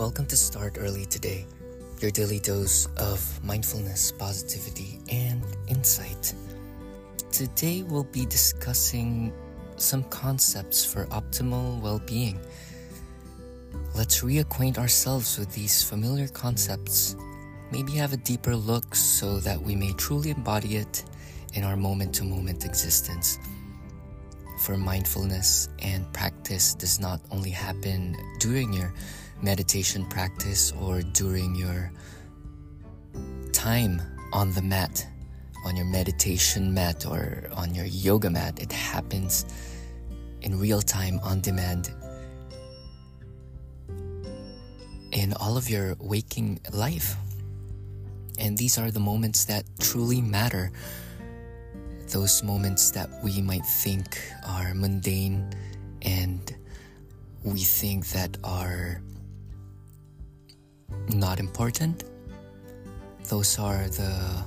[0.00, 1.44] Welcome to Start Early Today,
[2.00, 6.32] your daily dose of mindfulness, positivity, and insight.
[7.30, 9.30] Today we'll be discussing
[9.76, 12.40] some concepts for optimal well being.
[13.94, 17.14] Let's reacquaint ourselves with these familiar concepts,
[17.70, 21.04] maybe have a deeper look so that we may truly embody it
[21.52, 23.38] in our moment to moment existence.
[24.60, 28.94] For mindfulness and practice does not only happen during your
[29.42, 31.92] meditation practice or during your
[33.52, 34.00] time
[34.32, 35.06] on the mat,
[35.64, 38.60] on your meditation mat or on your yoga mat.
[38.60, 39.44] It happens
[40.42, 41.90] in real time, on demand,
[45.12, 47.16] in all of your waking life.
[48.38, 50.72] And these are the moments that truly matter.
[52.08, 55.50] Those moments that we might think are mundane
[56.02, 56.40] and
[57.44, 59.00] we think that are
[61.08, 62.04] not important.
[63.28, 64.44] Those are the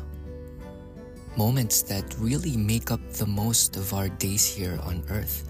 [1.35, 5.47] moments that really make up the most of our days here on earth.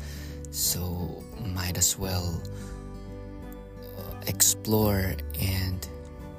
[0.51, 2.41] So, might as well
[3.97, 5.87] uh, explore and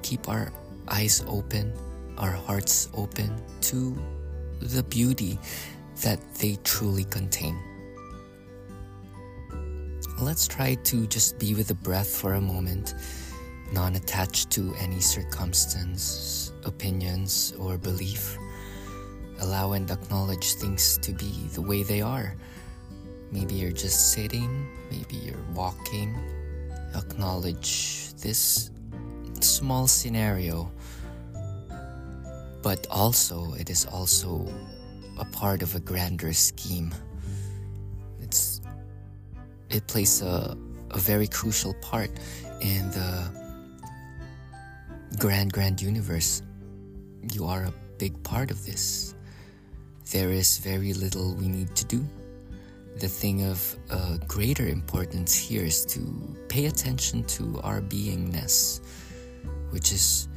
[0.03, 0.53] keep our
[0.89, 1.73] eyes open,
[2.19, 3.97] our hearts open to
[4.61, 5.39] the beauty
[6.03, 7.59] that they truly contain.
[10.21, 12.95] Let's try to just be with the breath for a moment
[13.75, 18.39] non attached to any circumstance, opinions, or belief.
[19.41, 22.37] Allow and acknowledge things to be the way they are.
[23.33, 26.15] Maybe you're just sitting, maybe you're walking.
[26.95, 28.71] Acknowledge this
[29.41, 30.71] small scenario,
[32.63, 34.47] but also it is also
[35.19, 36.95] a part of a grander scheme.
[38.21, 38.61] It's
[39.69, 40.57] it plays a,
[40.93, 42.11] a very crucial part
[42.61, 43.44] in the
[45.19, 46.43] grand, grand universe.
[47.33, 49.15] You are a big part of this.
[50.11, 52.05] There is very little we need to do.
[53.01, 56.01] The thing of uh, greater importance here is to
[56.49, 58.81] pay attention to our beingness,
[59.71, 60.29] which is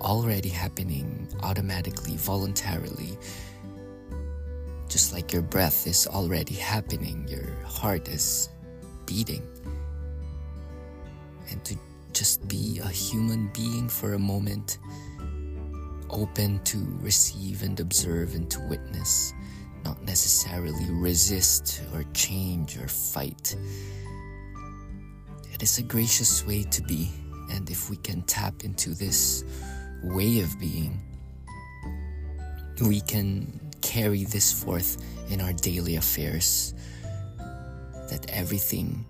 [0.00, 3.16] already happening automatically, voluntarily.
[4.88, 8.50] Just like your breath is already happening, your heart is
[9.06, 9.42] beating.
[11.50, 11.76] And to
[12.14, 14.78] just be a human being for a moment,
[16.10, 19.34] open to receive and observe and to witness,
[19.84, 23.56] not necessarily resist or change or fight.
[25.52, 27.10] It is a gracious way to be,
[27.50, 29.44] and if we can tap into this
[30.04, 31.00] way of being,
[32.80, 36.74] we can carry this forth in our daily affairs.
[38.08, 39.04] That everything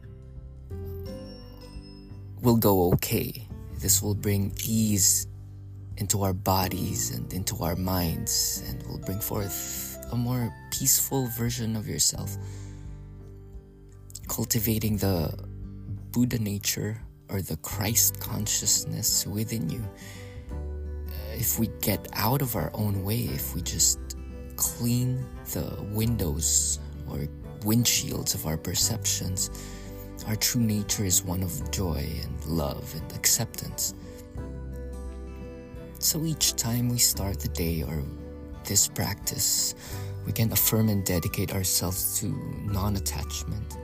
[2.44, 3.48] will go okay.
[3.80, 5.26] This will bring ease
[5.96, 11.74] into our bodies and into our minds and will bring forth a more peaceful version
[11.74, 12.36] of yourself.
[14.28, 15.32] Cultivating the
[16.10, 17.00] Buddha nature
[17.30, 19.82] or the Christ consciousness within you.
[20.50, 23.98] Uh, if we get out of our own way, if we just
[24.56, 26.78] clean the windows
[27.08, 27.26] or
[27.60, 29.50] windshields of our perceptions,
[30.26, 33.94] our true nature is one of joy and love and acceptance.
[35.98, 38.02] So each time we start the day or
[38.64, 39.74] this practice,
[40.24, 42.26] we can affirm and dedicate ourselves to
[42.64, 43.76] non attachment.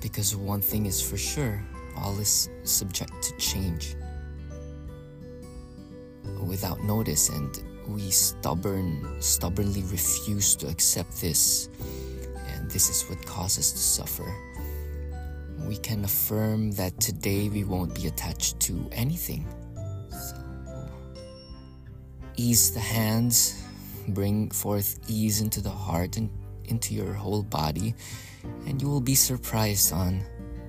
[0.00, 1.62] Because one thing is for sure
[1.96, 3.96] all is subject to change.
[6.46, 11.68] Without notice, and we stubborn, stubbornly refuse to accept this,
[12.46, 14.47] and this is what causes us to suffer
[15.68, 19.46] we can affirm that today we won't be attached to anything.
[20.08, 20.36] So,
[22.36, 23.62] ease the hands,
[24.08, 26.30] bring forth ease into the heart and
[26.64, 27.94] into your whole body,
[28.66, 30.24] and you will be surprised on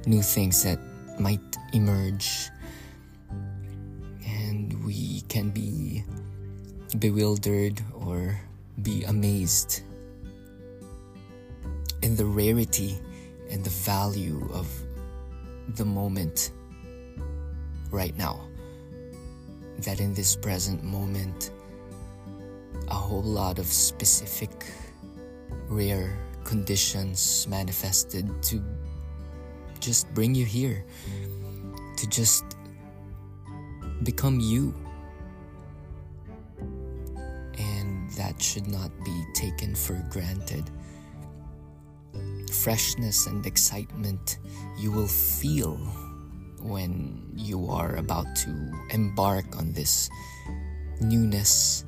[0.06, 0.80] new things that
[1.18, 2.50] might emerge.
[4.28, 6.04] And we can be
[7.00, 8.38] bewildered or
[8.84, 9.82] be amazed
[12.02, 13.00] in the rarity
[13.50, 14.68] and the value of
[15.76, 16.52] the moment
[17.92, 18.42] right now.
[19.80, 21.52] That in this present moment,
[22.90, 24.66] a whole lot of specific,
[25.68, 28.62] rare conditions manifested to
[29.80, 30.84] just bring you here,
[31.98, 32.44] to just
[34.04, 34.74] become you.
[37.58, 40.70] And that should not be taken for granted
[42.64, 44.40] freshness and excitement
[44.78, 45.78] you will feel
[46.62, 48.52] when you are about to
[48.92, 50.10] embark on this
[51.00, 51.86] newness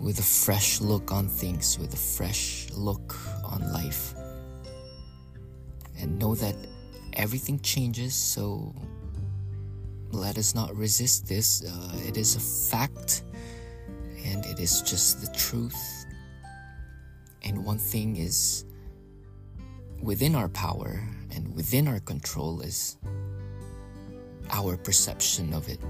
[0.00, 4.14] with a fresh look on things, with a fresh look on life.
[6.00, 6.54] And know that
[7.14, 8.74] everything changes, so
[10.10, 11.64] let us not resist this.
[11.64, 13.22] Uh, it is a fact
[14.24, 16.06] and it is just the truth.
[17.42, 18.64] And one thing is
[20.02, 21.02] within our power
[21.34, 22.96] and within our control is
[24.50, 25.80] our perception of it,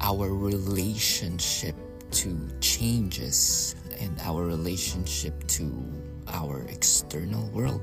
[0.00, 1.74] our relationship
[2.12, 5.70] to changes, and our relationship to
[6.28, 7.82] our external world.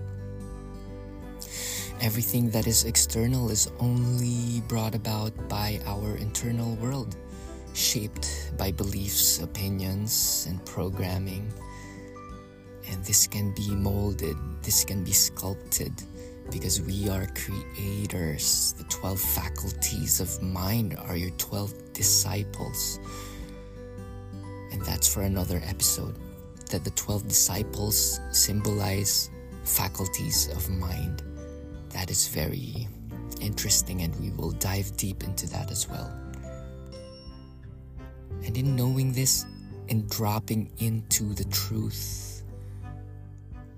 [2.01, 7.15] Everything that is external is only brought about by our internal world,
[7.73, 11.51] shaped by beliefs, opinions, and programming.
[12.89, 15.93] And this can be molded, this can be sculpted
[16.51, 18.73] because we are creators.
[18.77, 22.99] The 12 faculties of mind are your 12 disciples.
[24.71, 26.17] And that's for another episode.
[26.71, 29.29] That the 12 disciples symbolize
[29.63, 31.23] faculties of mind
[31.97, 32.87] that is very
[33.41, 36.11] interesting, and we will dive deep into that as well.
[38.45, 39.45] And in knowing this
[39.89, 42.36] and dropping into the truth,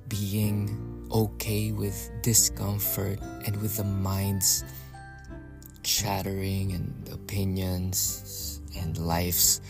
[0.10, 4.64] being okay with discomfort and with the mind's
[5.84, 9.62] chattering and opinions and life's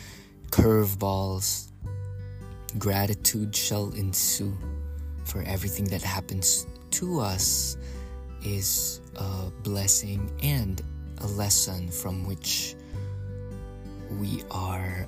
[0.51, 1.71] curveballs,
[2.77, 4.57] gratitude shall ensue.
[5.25, 7.77] For everything that happens to us
[8.43, 10.81] is a blessing and
[11.19, 12.75] a lesson from which
[14.19, 15.05] we are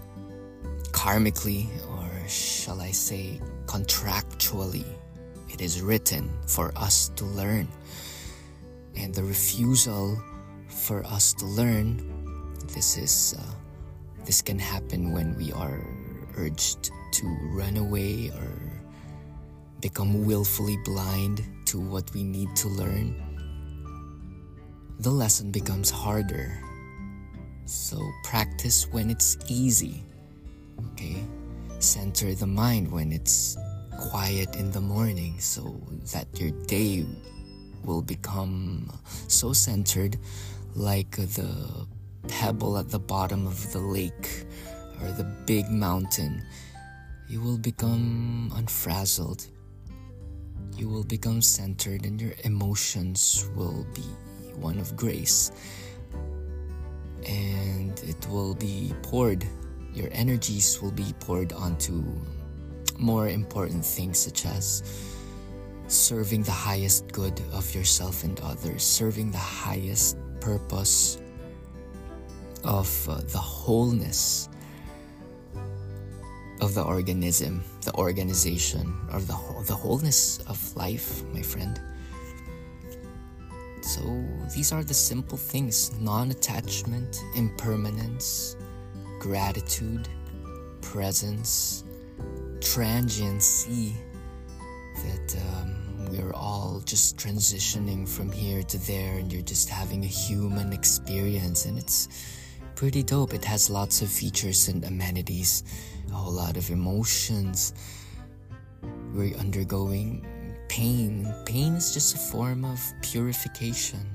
[0.91, 4.85] karmically, or shall I say, contractually,
[5.51, 7.67] it is written for us to learn.
[8.95, 10.21] And the refusal
[10.67, 12.01] for us to learn,
[12.73, 13.43] this is uh,
[14.25, 15.85] this can happen when we are
[16.37, 18.71] urged to run away or
[19.81, 23.15] become willfully blind to what we need to learn,
[24.99, 26.57] the lesson becomes harder.
[27.65, 30.03] So practice when it's easy.
[30.93, 31.23] Okay?
[31.79, 33.57] Center the mind when it's
[34.01, 35.79] quiet in the morning so
[36.11, 37.05] that your day
[37.85, 38.91] will become
[39.27, 40.17] so centered
[40.75, 41.87] like the
[42.27, 44.45] pebble at the bottom of the lake
[45.01, 46.43] or the big mountain.
[47.29, 49.47] You will become unfrazzled
[50.77, 54.01] you will become centered and your emotions will be
[54.55, 55.51] one of grace.
[57.27, 59.45] And it will be poured,
[59.93, 62.03] your energies will be poured onto
[62.97, 64.83] more important things such as
[65.87, 71.21] serving the highest good of yourself and others, serving the highest purpose
[72.63, 74.49] of uh, the wholeness
[76.61, 81.81] of the organism, the organization, or the, the wholeness of life, my friend.
[83.81, 84.01] So
[84.55, 88.55] these are the simple things non attachment, impermanence,
[89.19, 90.07] gratitude,
[90.81, 91.83] presence,
[92.61, 93.95] transiency
[95.03, 100.07] that um, we're all just transitioning from here to there and you're just having a
[100.07, 102.07] human experience and it's
[102.75, 103.33] pretty dope.
[103.33, 105.63] It has lots of features and amenities
[106.11, 107.73] a whole lot of emotions.
[109.13, 110.25] We're undergoing
[110.67, 111.33] pain.
[111.45, 114.05] Pain is just a form of purification.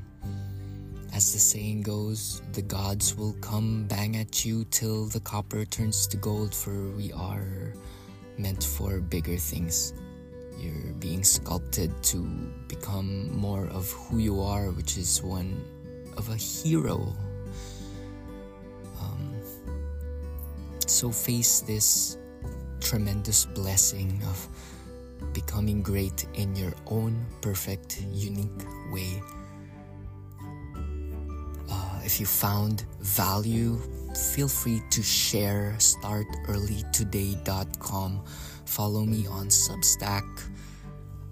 [1.15, 6.07] As the saying goes, the gods will come bang at you till the copper turns
[6.09, 7.73] to gold, for we are
[8.39, 9.95] meant for bigger things.
[10.59, 12.23] You're being sculpted to
[12.69, 15.63] become more of who you are, which is one
[16.17, 17.15] of a hero
[20.87, 22.17] So face this
[22.81, 24.49] tremendous blessing of
[25.35, 29.23] becoming great in your own perfect, unique way.
[31.69, 33.79] Uh, if you found value,
[34.17, 38.25] feel free to share startearlytoday.com.
[38.65, 40.25] Follow me on Substack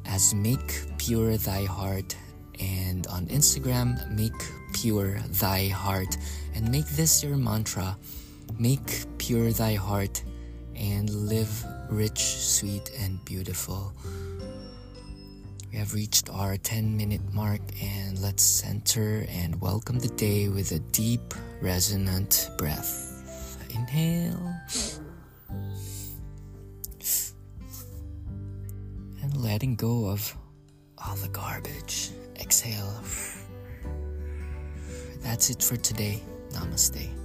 [0.04, 2.14] as Make Pure Thy Heart
[2.60, 4.32] and on Instagram, Make
[4.72, 6.16] Pure Thy Heart.
[6.54, 7.96] And make this your mantra
[8.58, 10.22] Make pure thy heart
[10.76, 13.92] and live rich, sweet, and beautiful.
[15.72, 20.70] We have reached our 10 minute mark, and let's center and welcome the day with
[20.70, 23.00] a deep, resonant breath.
[23.74, 24.54] Inhale
[29.22, 30.36] and letting go of
[30.98, 32.10] all the garbage.
[32.38, 33.02] Exhale
[35.22, 36.22] That's it for today.
[36.50, 37.23] Namaste.